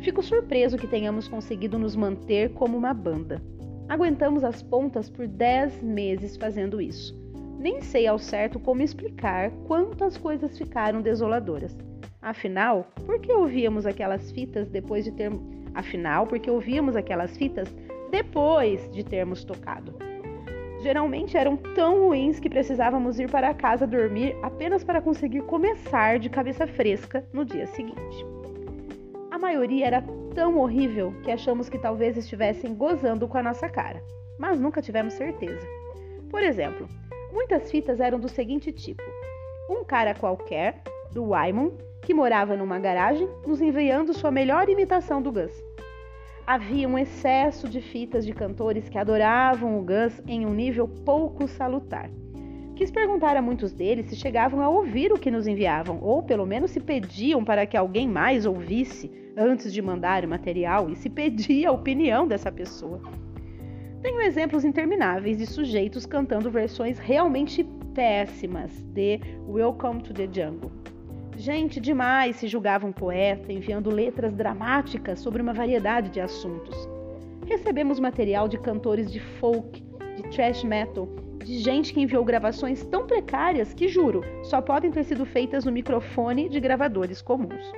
Fico 0.00 0.22
surpreso 0.22 0.78
que 0.78 0.86
tenhamos 0.86 1.28
conseguido 1.28 1.78
nos 1.78 1.94
manter 1.94 2.54
como 2.54 2.78
uma 2.78 2.94
banda. 2.94 3.42
Aguentamos 3.90 4.42
as 4.42 4.62
pontas 4.62 5.10
por 5.10 5.26
10 5.26 5.82
meses 5.82 6.36
fazendo 6.38 6.80
isso. 6.80 7.14
Nem 7.58 7.82
sei 7.82 8.06
ao 8.06 8.18
certo 8.18 8.58
como 8.58 8.80
explicar 8.80 9.50
quantas 9.66 10.16
coisas 10.16 10.56
ficaram 10.56 11.02
desoladoras. 11.02 11.76
Afinal, 12.20 12.86
por 13.06 13.20
que 13.20 13.32
ouvíamos 13.32 13.86
aquelas 13.86 14.30
fitas 14.32 14.68
depois 14.68 15.04
de 15.04 15.12
ter 15.12 15.30
Afinal, 15.74 16.26
porque 16.26 16.50
ouvíamos 16.50 16.96
aquelas 16.96 17.36
fitas 17.36 17.72
depois 18.10 18.90
de 18.90 19.04
termos 19.04 19.44
tocado. 19.44 19.94
Geralmente 20.80 21.36
eram 21.36 21.56
tão 21.56 22.06
ruins 22.06 22.40
que 22.40 22.48
precisávamos 22.48 23.18
ir 23.18 23.30
para 23.30 23.54
casa 23.54 23.86
dormir 23.86 24.36
apenas 24.42 24.82
para 24.82 25.00
conseguir 25.00 25.42
começar 25.42 26.18
de 26.18 26.28
cabeça 26.28 26.66
fresca 26.66 27.24
no 27.32 27.44
dia 27.44 27.66
seguinte. 27.66 28.26
A 29.30 29.38
maioria 29.38 29.86
era 29.86 30.04
tão 30.34 30.58
horrível 30.58 31.12
que 31.22 31.30
achamos 31.30 31.68
que 31.68 31.78
talvez 31.78 32.16
estivessem 32.16 32.74
gozando 32.74 33.28
com 33.28 33.38
a 33.38 33.42
nossa 33.42 33.68
cara, 33.68 34.02
mas 34.38 34.58
nunca 34.58 34.82
tivemos 34.82 35.14
certeza. 35.14 35.66
Por 36.30 36.42
exemplo, 36.42 36.88
muitas 37.32 37.70
fitas 37.70 38.00
eram 38.00 38.18
do 38.18 38.28
seguinte 38.28 38.72
tipo: 38.72 39.02
um 39.68 39.84
cara 39.84 40.14
qualquer, 40.14 40.82
do 41.12 41.30
Wyman, 41.30 41.72
que 42.08 42.14
morava 42.14 42.56
numa 42.56 42.78
garagem, 42.78 43.28
nos 43.46 43.60
enviando 43.60 44.14
sua 44.14 44.30
melhor 44.30 44.66
imitação 44.70 45.20
do 45.20 45.30
Gus. 45.30 45.52
Havia 46.46 46.88
um 46.88 46.96
excesso 46.96 47.68
de 47.68 47.82
fitas 47.82 48.24
de 48.24 48.32
cantores 48.32 48.88
que 48.88 48.96
adoravam 48.96 49.78
o 49.78 49.82
Gus 49.82 50.18
em 50.26 50.46
um 50.46 50.54
nível 50.54 50.88
pouco 50.88 51.46
salutar. 51.46 52.08
Quis 52.74 52.90
perguntar 52.90 53.36
a 53.36 53.42
muitos 53.42 53.74
deles 53.74 54.06
se 54.06 54.16
chegavam 54.16 54.62
a 54.62 54.70
ouvir 54.70 55.12
o 55.12 55.18
que 55.18 55.30
nos 55.30 55.46
enviavam, 55.46 55.98
ou 56.00 56.22
pelo 56.22 56.46
menos 56.46 56.70
se 56.70 56.80
pediam 56.80 57.44
para 57.44 57.66
que 57.66 57.76
alguém 57.76 58.08
mais 58.08 58.46
ouvisse 58.46 59.12
antes 59.36 59.70
de 59.70 59.82
mandar 59.82 60.24
o 60.24 60.28
material 60.28 60.88
e 60.88 60.96
se 60.96 61.10
pedia 61.10 61.68
a 61.68 61.72
opinião 61.72 62.26
dessa 62.26 62.50
pessoa. 62.50 63.02
Tenho 64.00 64.22
exemplos 64.22 64.64
intermináveis 64.64 65.36
de 65.36 65.44
sujeitos 65.44 66.06
cantando 66.06 66.50
versões 66.50 66.98
realmente 66.98 67.62
péssimas 67.92 68.72
de 68.94 69.20
Welcome 69.46 70.00
to 70.04 70.14
the 70.14 70.26
Jungle. 70.26 70.87
Gente 71.38 71.78
demais 71.78 72.34
se 72.34 72.48
julgava 72.48 72.84
um 72.84 72.90
poeta, 72.90 73.52
enviando 73.52 73.90
letras 73.90 74.34
dramáticas 74.34 75.20
sobre 75.20 75.40
uma 75.40 75.52
variedade 75.52 76.10
de 76.10 76.20
assuntos. 76.20 76.76
Recebemos 77.46 78.00
material 78.00 78.48
de 78.48 78.58
cantores 78.58 79.12
de 79.12 79.20
folk, 79.20 79.80
de 80.16 80.22
thrash 80.30 80.64
metal, 80.64 81.08
de 81.44 81.58
gente 81.60 81.94
que 81.94 82.00
enviou 82.00 82.24
gravações 82.24 82.84
tão 82.86 83.06
precárias 83.06 83.72
que, 83.72 83.86
juro, 83.86 84.24
só 84.42 84.60
podem 84.60 84.90
ter 84.90 85.04
sido 85.04 85.24
feitas 85.24 85.64
no 85.64 85.70
microfone 85.70 86.48
de 86.48 86.58
gravadores 86.58 87.22
comuns. 87.22 87.70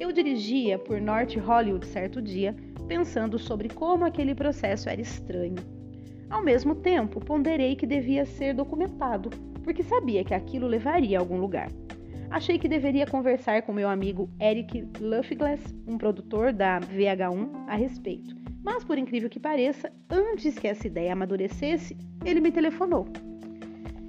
Eu 0.00 0.10
dirigia 0.10 0.80
por 0.80 1.00
North 1.00 1.36
Hollywood 1.36 1.86
certo 1.86 2.20
dia, 2.20 2.56
pensando 2.88 3.38
sobre 3.38 3.68
como 3.68 4.04
aquele 4.04 4.34
processo 4.34 4.88
era 4.88 5.00
estranho. 5.00 5.62
Ao 6.28 6.42
mesmo 6.42 6.74
tempo, 6.74 7.20
ponderei 7.20 7.76
que 7.76 7.86
devia 7.86 8.26
ser 8.26 8.52
documentado, 8.52 9.30
porque 9.62 9.84
sabia 9.84 10.24
que 10.24 10.34
aquilo 10.34 10.66
levaria 10.66 11.18
a 11.18 11.20
algum 11.20 11.36
lugar. 11.36 11.70
Achei 12.32 12.58
que 12.58 12.66
deveria 12.66 13.06
conversar 13.06 13.60
com 13.60 13.74
meu 13.74 13.90
amigo 13.90 14.30
Eric 14.40 14.88
Luffglass, 14.98 15.60
um 15.86 15.98
produtor 15.98 16.50
da 16.50 16.80
VH1, 16.80 17.46
a 17.68 17.76
respeito. 17.76 18.34
Mas, 18.64 18.82
por 18.82 18.96
incrível 18.96 19.28
que 19.28 19.38
pareça, 19.38 19.92
antes 20.08 20.58
que 20.58 20.66
essa 20.66 20.86
ideia 20.86 21.12
amadurecesse, 21.12 21.94
ele 22.24 22.40
me 22.40 22.50
telefonou. 22.50 23.06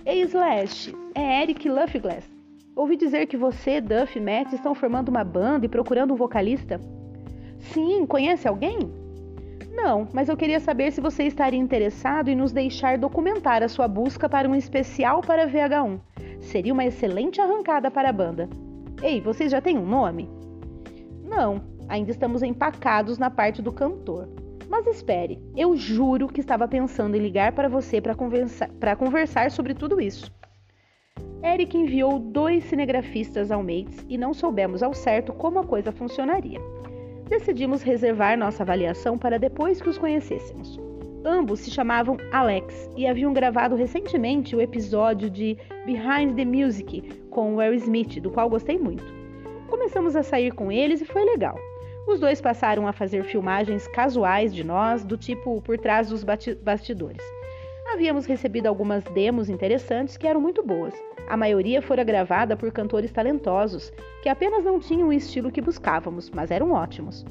Ei, 0.06 0.22
Slash, 0.22 0.96
é 1.14 1.42
Eric 1.42 1.68
Luffglass. 1.68 2.32
Ouvi 2.78 2.96
dizer 2.96 3.26
que 3.26 3.36
você, 3.36 3.82
Duff 3.82 4.18
e 4.18 4.22
Matt 4.22 4.54
estão 4.54 4.74
formando 4.74 5.10
uma 5.10 5.26
banda 5.26 5.66
e 5.66 5.70
procurando 5.70 6.14
um 6.14 6.18
vocalista. 6.18 6.80
Sim, 7.60 8.06
conhece 8.06 8.48
alguém? 8.48 8.80
Não, 9.70 10.08
mas 10.14 10.30
eu 10.30 10.38
queria 10.38 10.62
saber 10.62 10.94
se 10.94 11.02
você 11.02 11.24
estaria 11.24 11.60
interessado 11.60 12.30
em 12.30 12.36
nos 12.36 12.54
deixar 12.54 12.98
documentar 12.98 13.62
a 13.64 13.68
sua 13.68 13.88
busca 13.88 14.30
para 14.30 14.48
um 14.48 14.56
especial 14.56 15.20
para 15.20 15.46
VH1. 15.46 16.00
Seria 16.44 16.74
uma 16.74 16.86
excelente 16.86 17.42
arrancada 17.42 17.90
para 17.90 18.10
a 18.10 18.14
banda. 18.14 18.50
Ei, 19.02 19.20
vocês 19.20 19.52
já 19.52 19.60
têm 19.60 19.78
um 19.78 19.86
nome? 19.86 20.30
Não, 21.24 21.62
ainda 21.88 22.12
estamos 22.12 22.44
empacados 22.44 23.18
na 23.18 23.30
parte 23.30 23.62
do 23.62 23.72
cantor. 23.72 24.30
Mas 24.70 24.88
espere, 24.88 25.42
eu 25.56 25.76
juro 25.76 26.28
que 26.28 26.40
estava 26.40 26.68
pensando 26.68 27.16
em 27.16 27.20
ligar 27.20 27.54
para 27.54 27.70
você 27.70 28.02
para 28.02 28.16
conversar, 28.16 28.70
conversar 28.98 29.52
sobre 29.52 29.74
tudo 29.74 30.00
isso. 30.00 30.32
Eric 31.44 31.78
enviou 31.78 32.20
dois 32.20 32.64
cinegrafistas 32.66 33.52
ao 33.52 33.62
Mates 33.62 34.06
e 34.08 34.18
não 34.18 34.34
soubemos 34.34 34.82
ao 34.82 34.94
certo 34.94 35.34
como 35.34 35.60
a 35.60 35.66
coisa 35.66 35.92
funcionaria. 35.92 36.60
Decidimos 37.28 37.82
reservar 37.82 38.38
nossa 38.38 38.64
avaliação 38.64 39.18
para 39.18 39.40
depois 39.40 39.82
que 39.82 39.90
os 39.90 39.98
conhecêssemos. 39.98 40.80
Ambos 41.26 41.62
se 41.62 41.72
chamavam 41.72 42.18
Alex 42.34 42.90
e 42.98 43.08
haviam 43.08 43.32
gravado 43.32 43.76
recentemente 43.76 44.58
o 44.58 44.62
episódio 44.62 45.30
de 45.30 45.58
Behind 45.86 46.36
the 46.36 46.44
Music 46.44 47.02
com 47.30 47.56
Will 47.56 47.74
Smith, 47.76 48.20
do 48.20 48.30
qual 48.30 48.50
gostei 48.50 48.78
muito. 48.78 49.06
Começamos 49.70 50.18
a 50.18 50.24
sair 50.24 50.52
com 50.52 50.70
eles 50.70 51.00
e 51.00 51.06
foi 51.06 51.24
legal. 51.24 51.58
Os 52.06 52.20
dois 52.20 52.42
passaram 52.42 52.86
a 52.86 52.92
fazer 52.92 53.24
filmagens 53.24 53.88
casuais 53.88 54.54
de 54.54 54.66
nós, 54.66 55.06
do 55.06 55.18
tipo 55.18 55.62
por 55.62 55.78
trás 55.78 56.10
dos 56.10 56.26
bastidores. 56.26 57.24
Havíamos 57.94 58.26
recebido 58.26 58.68
algumas 58.68 59.04
demos 59.06 59.50
interessantes 59.50 60.18
que 60.18 60.28
eram 60.28 60.42
muito 60.42 60.62
boas. 60.62 60.94
A 61.30 61.38
maioria 61.38 61.82
fora 61.82 62.04
gravada 62.04 62.58
por 62.58 62.70
cantores 62.74 63.14
talentosos, 63.14 63.94
que 64.22 64.28
apenas 64.28 64.66
não 64.66 64.78
tinham 64.78 65.08
o 65.08 65.14
estilo 65.14 65.52
que 65.52 65.62
buscávamos, 65.62 66.30
mas 66.30 66.52
eram 66.52 66.74
ótimos. 66.74 67.26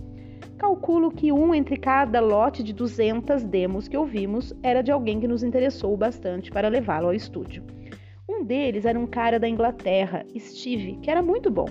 Calculo 0.63 1.11
que 1.11 1.33
um 1.33 1.53
entre 1.53 1.77
cada 1.77 2.21
lote 2.21 2.63
de 2.63 2.73
200 2.73 3.43
demos 3.43 3.89
que 3.89 3.97
ouvimos 3.97 4.55
era 4.63 4.81
de 4.81 4.93
alguém 4.93 5.19
que 5.19 5.27
nos 5.27 5.43
interessou 5.43 5.97
bastante 5.97 6.53
para 6.53 6.69
levá-lo 6.69 7.09
ao 7.09 7.13
estúdio. 7.13 7.65
Um 8.29 8.45
deles 8.45 8.85
era 8.85 8.97
um 8.97 9.05
cara 9.05 9.41
da 9.41 9.49
Inglaterra, 9.49 10.25
Steve, 10.39 11.01
que 11.03 11.11
era 11.11 11.21
muito 11.21 11.51
bom. 11.51 11.67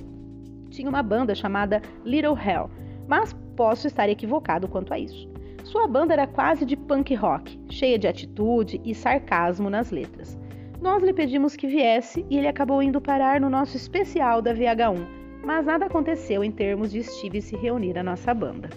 Tinha 0.69 0.89
uma 0.89 1.01
banda 1.01 1.33
chamada 1.33 1.81
Little 2.03 2.36
Hell, 2.36 2.69
mas 3.07 3.31
posso 3.55 3.88
estar 3.88 4.10
equivocado 4.10 4.67
quanto 4.67 4.93
a 4.93 5.00
isso. 5.00 5.25
Sua 5.63 5.88
banda 5.88 6.12
era 6.12 6.27
quase 6.27 6.65
de 6.65 6.75
punk 6.75 7.15
rock, 7.15 7.57
cheia 7.69 7.98
de 7.98 8.10
atitude 8.10 8.81
e 8.83 8.93
sarcasmo 8.93 9.69
nas 9.69 9.89
letras. 9.89 10.38
Nós 10.81 11.01
lhe 11.01 11.13
pedimos 11.13 11.55
que 11.55 11.65
viesse 11.65 12.25
e 12.29 12.38
ele 12.38 12.48
acabou 12.50 12.83
indo 12.83 13.00
parar 13.00 13.39
no 13.39 13.50
nosso 13.50 13.77
especial 13.77 14.41
da 14.41 14.53
VH1, 14.53 15.20
mas 15.43 15.65
nada 15.65 15.86
aconteceu 15.86 16.43
em 16.43 16.51
termos 16.51 16.91
de 16.91 17.03
Steve 17.03 17.41
se 17.41 17.55
reunir 17.55 17.98
à 17.98 18.03
nossa 18.03 18.33
banda. 18.33 18.69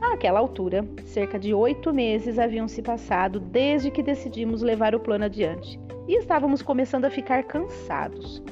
Àquela 0.00 0.38
altura, 0.38 0.84
cerca 1.04 1.38
de 1.38 1.52
oito 1.54 1.92
meses 1.92 2.38
haviam 2.38 2.66
se 2.66 2.82
passado 2.82 3.38
desde 3.38 3.90
que 3.90 4.02
decidimos 4.02 4.62
levar 4.62 4.94
o 4.94 5.00
plano 5.00 5.24
adiante. 5.24 5.78
e 6.08 6.16
estávamos 6.16 6.60
começando 6.60 7.04
a 7.04 7.10
ficar 7.10 7.44
cansados. 7.44 8.42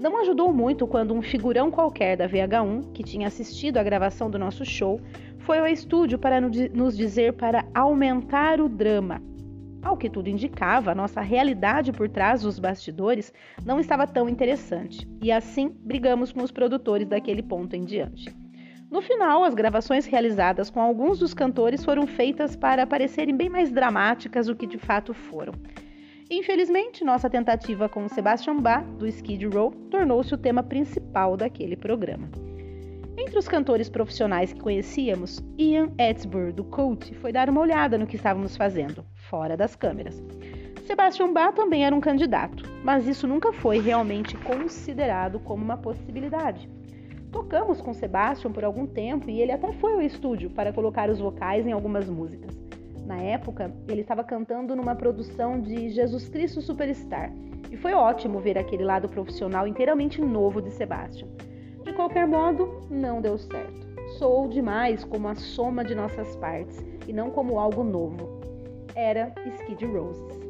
Não 0.00 0.20
ajudou 0.20 0.52
muito 0.52 0.84
quando 0.84 1.14
um 1.14 1.22
figurão 1.22 1.70
qualquer 1.70 2.16
da 2.16 2.28
VH1, 2.28 2.92
que 2.92 3.04
tinha 3.04 3.28
assistido 3.28 3.78
à 3.78 3.82
gravação 3.84 4.28
do 4.28 4.38
nosso 4.38 4.64
show, 4.64 5.00
foi 5.38 5.58
ao 5.58 5.66
estúdio 5.66 6.18
para 6.18 6.40
nos 6.40 6.96
dizer 6.96 7.34
para 7.34 7.64
aumentar 7.72 8.60
o 8.60 8.68
drama. 8.68 9.22
Ao 9.84 9.98
que 9.98 10.08
tudo 10.08 10.30
indicava, 10.30 10.92
a 10.92 10.94
nossa 10.94 11.20
realidade 11.20 11.92
por 11.92 12.08
trás 12.08 12.40
dos 12.40 12.58
bastidores 12.58 13.32
não 13.66 13.78
estava 13.78 14.06
tão 14.06 14.30
interessante, 14.30 15.06
e 15.22 15.30
assim 15.30 15.68
brigamos 15.68 16.32
com 16.32 16.42
os 16.42 16.50
produtores 16.50 17.06
daquele 17.06 17.42
ponto 17.42 17.76
em 17.76 17.84
diante. 17.84 18.34
No 18.90 19.02
final, 19.02 19.44
as 19.44 19.54
gravações 19.54 20.06
realizadas 20.06 20.70
com 20.70 20.80
alguns 20.80 21.18
dos 21.18 21.34
cantores 21.34 21.84
foram 21.84 22.06
feitas 22.06 22.56
para 22.56 22.86
parecerem 22.86 23.36
bem 23.36 23.50
mais 23.50 23.70
dramáticas 23.70 24.46
do 24.46 24.56
que 24.56 24.66
de 24.66 24.78
fato 24.78 25.12
foram. 25.12 25.52
Infelizmente, 26.30 27.04
nossa 27.04 27.28
tentativa 27.28 27.86
com 27.86 28.08
Sebastian 28.08 28.56
Bach, 28.56 28.84
do 28.98 29.06
Skid 29.06 29.46
Row, 29.46 29.70
tornou-se 29.90 30.32
o 30.32 30.38
tema 30.38 30.62
principal 30.62 31.36
daquele 31.36 31.76
programa. 31.76 32.30
Entre 33.16 33.38
os 33.38 33.46
cantores 33.46 33.88
profissionais 33.88 34.52
que 34.52 34.60
conhecíamos, 34.60 35.40
Ian 35.58 35.92
Edsburg, 35.98 36.52
do 36.52 36.64
Cult, 36.64 37.14
foi 37.16 37.30
dar 37.30 37.48
uma 37.50 37.60
olhada 37.60 37.96
no 37.96 38.06
que 38.06 38.16
estávamos 38.16 38.56
fazendo, 38.56 39.04
fora 39.34 39.56
das 39.56 39.74
câmeras. 39.74 40.22
Sebastian 40.86 41.32
Bach 41.32 41.56
também 41.56 41.84
era 41.84 41.96
um 41.96 42.00
candidato, 42.00 42.62
mas 42.84 43.08
isso 43.08 43.26
nunca 43.26 43.52
foi 43.52 43.80
realmente 43.80 44.36
considerado 44.36 45.40
como 45.40 45.64
uma 45.64 45.76
possibilidade. 45.76 46.70
Tocamos 47.32 47.80
com 47.80 47.92
Sebastian 47.92 48.52
por 48.52 48.64
algum 48.64 48.86
tempo 48.86 49.28
e 49.28 49.40
ele 49.40 49.50
até 49.50 49.72
foi 49.72 49.94
ao 49.94 50.02
estúdio 50.02 50.50
para 50.50 50.72
colocar 50.72 51.10
os 51.10 51.18
vocais 51.18 51.66
em 51.66 51.72
algumas 51.72 52.08
músicas. 52.08 52.56
Na 53.04 53.16
época, 53.16 53.74
ele 53.88 54.02
estava 54.02 54.22
cantando 54.22 54.76
numa 54.76 54.94
produção 54.94 55.60
de 55.60 55.90
Jesus 55.90 56.28
Cristo 56.28 56.62
Superstar 56.62 57.32
e 57.72 57.76
foi 57.76 57.92
ótimo 57.92 58.38
ver 58.38 58.56
aquele 58.56 58.84
lado 58.84 59.08
profissional 59.08 59.66
inteiramente 59.66 60.20
novo 60.20 60.62
de 60.62 60.70
Sebastian. 60.70 61.26
De 61.82 61.92
qualquer 61.92 62.28
modo, 62.28 62.86
não 62.88 63.20
deu 63.20 63.36
certo. 63.36 63.84
Soou 64.16 64.46
demais 64.46 65.02
como 65.02 65.26
a 65.26 65.34
soma 65.34 65.84
de 65.84 65.92
nossas 65.92 66.36
partes 66.36 66.84
e 67.08 67.12
não 67.12 67.30
como 67.30 67.58
algo 67.58 67.82
novo. 67.82 68.33
Era 68.94 69.32
Skid 69.44 69.84
Roses. 69.86 70.44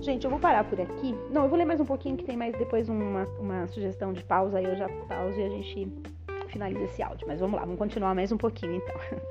Gente, 0.00 0.24
eu 0.24 0.30
vou 0.30 0.40
parar 0.40 0.64
por 0.64 0.80
aqui. 0.80 1.14
Não, 1.30 1.44
eu 1.44 1.48
vou 1.48 1.56
ler 1.56 1.64
mais 1.64 1.80
um 1.80 1.84
pouquinho 1.84 2.16
que 2.16 2.24
tem 2.24 2.36
mais 2.36 2.56
depois 2.56 2.88
uma, 2.88 3.24
uma 3.38 3.66
sugestão 3.68 4.12
de 4.12 4.24
pausa. 4.24 4.58
Aí 4.58 4.64
eu 4.64 4.76
já 4.76 4.88
pauso 5.06 5.38
e 5.38 5.44
a 5.44 5.48
gente 5.48 5.92
finaliza 6.48 6.84
esse 6.84 7.02
áudio. 7.02 7.26
Mas 7.28 7.38
vamos 7.38 7.54
lá, 7.54 7.64
vamos 7.64 7.78
continuar 7.78 8.14
mais 8.14 8.32
um 8.32 8.36
pouquinho 8.36 8.76
então. 8.76 8.96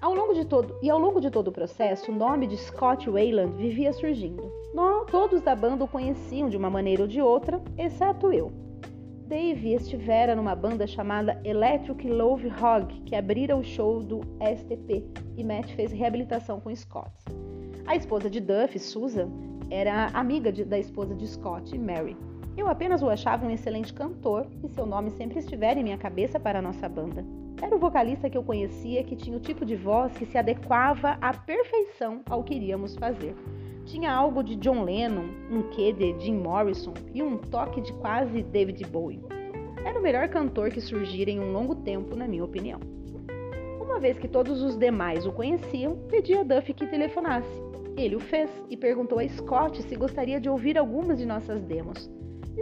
Ao 0.00 0.14
longo 0.14 0.32
de 0.32 0.44
todo, 0.44 0.78
e 0.80 0.88
ao 0.88 0.98
longo 0.98 1.20
de 1.20 1.28
todo 1.28 1.48
o 1.48 1.52
processo, 1.52 2.12
o 2.12 2.14
nome 2.14 2.46
de 2.46 2.56
Scott 2.56 3.10
Wayland 3.10 3.52
vivia 3.56 3.92
surgindo. 3.92 4.48
Nós, 4.72 5.10
todos 5.10 5.42
da 5.42 5.56
banda 5.56 5.82
o 5.82 5.88
conheciam 5.88 6.48
de 6.48 6.56
uma 6.56 6.70
maneira 6.70 7.02
ou 7.02 7.08
de 7.08 7.20
outra, 7.20 7.60
exceto 7.76 8.32
eu. 8.32 8.52
Dave 9.26 9.74
estivera 9.74 10.36
numa 10.36 10.54
banda 10.54 10.86
chamada 10.86 11.40
Electric 11.42 12.08
Love 12.08 12.46
Hog, 12.46 13.00
que 13.00 13.16
abrira 13.16 13.56
o 13.56 13.64
show 13.64 14.00
do 14.00 14.20
STP, 14.40 15.04
e 15.38 15.44
Matt 15.44 15.72
fez 15.74 15.92
reabilitação 15.92 16.60
com 16.60 16.74
Scott. 16.74 17.10
A 17.86 17.96
esposa 17.96 18.28
de 18.28 18.40
Duff, 18.40 18.78
Susan, 18.78 19.30
era 19.70 20.06
amiga 20.12 20.52
de, 20.52 20.64
da 20.64 20.78
esposa 20.78 21.14
de 21.14 21.26
Scott, 21.26 21.78
Mary. 21.78 22.16
Eu 22.56 22.66
apenas 22.66 23.02
o 23.02 23.08
achava 23.08 23.46
um 23.46 23.50
excelente 23.50 23.94
cantor 23.94 24.46
e 24.64 24.68
seu 24.68 24.84
nome 24.84 25.10
sempre 25.12 25.38
estivera 25.38 25.78
em 25.78 25.84
minha 25.84 25.96
cabeça 25.96 26.40
para 26.40 26.58
a 26.58 26.62
nossa 26.62 26.88
banda. 26.88 27.24
Era 27.62 27.74
o 27.74 27.78
vocalista 27.78 28.28
que 28.28 28.36
eu 28.36 28.42
conhecia 28.42 29.04
que 29.04 29.16
tinha 29.16 29.36
o 29.36 29.40
tipo 29.40 29.64
de 29.64 29.76
voz 29.76 30.12
que 30.18 30.26
se 30.26 30.36
adequava 30.36 31.16
à 31.20 31.32
perfeição 31.32 32.22
ao 32.28 32.42
que 32.42 32.54
iríamos 32.54 32.96
fazer. 32.96 33.34
Tinha 33.84 34.12
algo 34.12 34.42
de 34.42 34.56
John 34.56 34.82
Lennon, 34.82 35.28
um 35.50 35.62
quê 35.70 35.92
de 35.92 36.18
Jim 36.20 36.34
Morrison 36.34 36.94
e 37.14 37.22
um 37.22 37.38
toque 37.38 37.80
de 37.80 37.92
quase 37.94 38.42
David 38.42 38.84
Bowie. 38.86 39.22
Era 39.84 39.98
o 39.98 40.02
melhor 40.02 40.28
cantor 40.28 40.70
que 40.70 40.80
surgira 40.80 41.30
em 41.30 41.40
um 41.40 41.52
longo 41.52 41.74
tempo, 41.76 42.14
na 42.16 42.26
minha 42.26 42.44
opinião. 42.44 42.97
Uma 43.98 44.02
vez 44.02 44.16
que 44.16 44.28
todos 44.28 44.62
os 44.62 44.78
demais 44.78 45.26
o 45.26 45.32
conheciam, 45.32 45.96
pedi 46.08 46.32
a 46.32 46.44
Duff 46.44 46.72
que 46.72 46.86
telefonasse. 46.86 47.50
Ele 47.96 48.14
o 48.14 48.20
fez 48.20 48.48
e 48.70 48.76
perguntou 48.76 49.18
a 49.18 49.28
Scott 49.28 49.82
se 49.82 49.96
gostaria 49.96 50.40
de 50.40 50.48
ouvir 50.48 50.78
algumas 50.78 51.18
de 51.18 51.26
nossas 51.26 51.60
demos. 51.64 52.08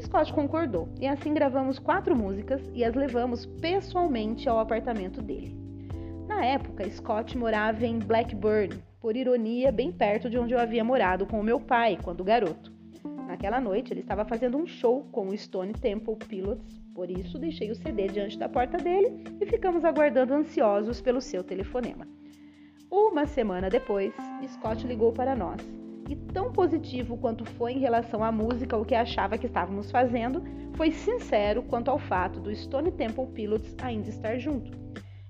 Scott 0.01 0.33
concordou 0.33 0.89
e 0.99 1.07
assim 1.07 1.35
gravamos 1.35 1.79
quatro 1.79 2.17
músicas 2.17 2.63
e 2.73 2.83
as 2.83 2.95
levamos 2.95 3.45
pessoalmente 3.45 4.49
ao 4.49 4.59
apartamento 4.59 5.21
dele. 5.21 5.55
Na 6.27 6.43
época, 6.43 6.89
Scott 6.89 7.37
morava 7.37 7.85
em 7.85 7.99
Blackburn, 7.99 8.83
por 8.99 9.15
ironia, 9.15 9.71
bem 9.71 9.93
perto 9.93 10.31
de 10.31 10.39
onde 10.39 10.55
eu 10.55 10.59
havia 10.59 10.83
morado 10.83 11.27
com 11.27 11.39
o 11.39 11.45
meu 11.45 11.61
pai 11.61 11.99
quando 12.03 12.25
garoto. 12.25 12.73
Naquela 13.29 13.61
noite, 13.61 13.93
ele 13.93 14.01
estava 14.01 14.25
fazendo 14.25 14.57
um 14.57 14.67
show 14.67 15.07
com 15.13 15.29
o 15.29 15.37
Stone 15.37 15.75
Temple 15.75 16.17
Pilots, 16.17 16.86
por 16.97 17.11
isso 17.11 17.39
deixei 17.39 17.71
o 17.71 17.75
CD 17.75 18.09
diante 18.09 18.39
da 18.39 18.49
porta 18.49 18.79
dele 18.79 19.23
e 19.39 19.45
ficamos 19.45 19.85
aguardando 19.85 20.33
ansiosos 20.33 20.99
pelo 20.99 21.21
seu 21.21 21.45
telefonema. 21.45 22.09
Uma 22.91 23.27
semana 23.27 23.69
depois, 23.69 24.15
Scott 24.55 24.87
ligou 24.87 25.13
para 25.13 25.37
nós. 25.37 25.61
E 26.09 26.17
tão 26.17 26.51
positivo 26.51 27.19
quanto 27.19 27.45
foi 27.45 27.73
em 27.73 27.81
relação 27.81 28.25
à 28.25 28.33
música, 28.33 28.79
o 28.79 28.85
que 28.85 28.95
achava 28.95 29.37
que 29.37 29.47
estávamos 29.47 29.91
fazendo, 29.91 30.43
foi 30.75 30.91
sincero 30.91 31.63
quanto 31.65 31.91
ao 31.91 31.99
fato 31.99 32.41
do 32.41 32.55
Stone 32.55 32.91
Temple 32.93 33.27
Pilots 33.27 33.75
ainda 33.83 34.09
estar 34.09 34.39
junto. 34.39 34.71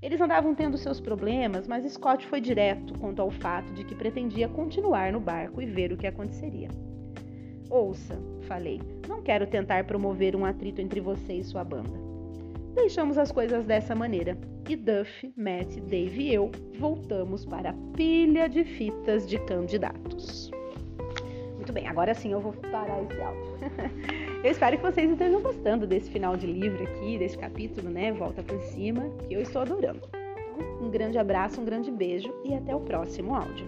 Eles 0.00 0.20
andavam 0.20 0.54
tendo 0.54 0.78
seus 0.78 1.00
problemas, 1.00 1.66
mas 1.66 1.90
Scott 1.90 2.24
foi 2.28 2.40
direto 2.40 2.96
quanto 2.96 3.20
ao 3.20 3.30
fato 3.30 3.72
de 3.72 3.82
que 3.82 3.94
pretendia 3.94 4.48
continuar 4.48 5.12
no 5.12 5.18
barco 5.18 5.60
e 5.60 5.66
ver 5.66 5.92
o 5.92 5.96
que 5.96 6.06
aconteceria. 6.06 6.68
Ouça, 7.68 8.16
falei, 8.42 8.80
não 9.08 9.22
quero 9.22 9.46
tentar 9.46 9.84
promover 9.84 10.36
um 10.36 10.44
atrito 10.44 10.80
entre 10.80 11.00
você 11.00 11.34
e 11.34 11.44
sua 11.44 11.64
banda. 11.64 12.06
Deixamos 12.74 13.18
as 13.18 13.32
coisas 13.32 13.64
dessa 13.64 13.94
maneira 13.94 14.36
e 14.68 14.76
Duff, 14.76 15.32
Matt, 15.36 15.76
Dave 15.88 16.22
e 16.22 16.34
eu 16.34 16.50
voltamos 16.78 17.44
para 17.44 17.70
a 17.70 17.74
pilha 17.96 18.48
de 18.48 18.64
fitas 18.64 19.26
de 19.26 19.38
candidatos. 19.40 20.50
Muito 21.54 21.72
bem, 21.72 21.88
agora 21.88 22.14
sim 22.14 22.32
eu 22.32 22.40
vou 22.40 22.52
parar 22.52 23.02
esse 23.02 23.20
áudio. 23.20 23.56
eu 24.44 24.50
espero 24.50 24.76
que 24.76 24.82
vocês 24.82 25.10
estejam 25.10 25.40
gostando 25.40 25.86
desse 25.86 26.10
final 26.10 26.36
de 26.36 26.46
livro 26.46 26.82
aqui, 26.84 27.18
desse 27.18 27.36
capítulo, 27.36 27.90
né? 27.90 28.12
Volta 28.12 28.42
por 28.42 28.60
cima, 28.60 29.08
que 29.26 29.34
eu 29.34 29.40
estou 29.40 29.62
adorando. 29.62 30.02
Um 30.80 30.90
grande 30.90 31.18
abraço, 31.18 31.60
um 31.60 31.64
grande 31.64 31.90
beijo 31.90 32.32
e 32.44 32.54
até 32.54 32.74
o 32.74 32.80
próximo 32.80 33.34
áudio. 33.34 33.66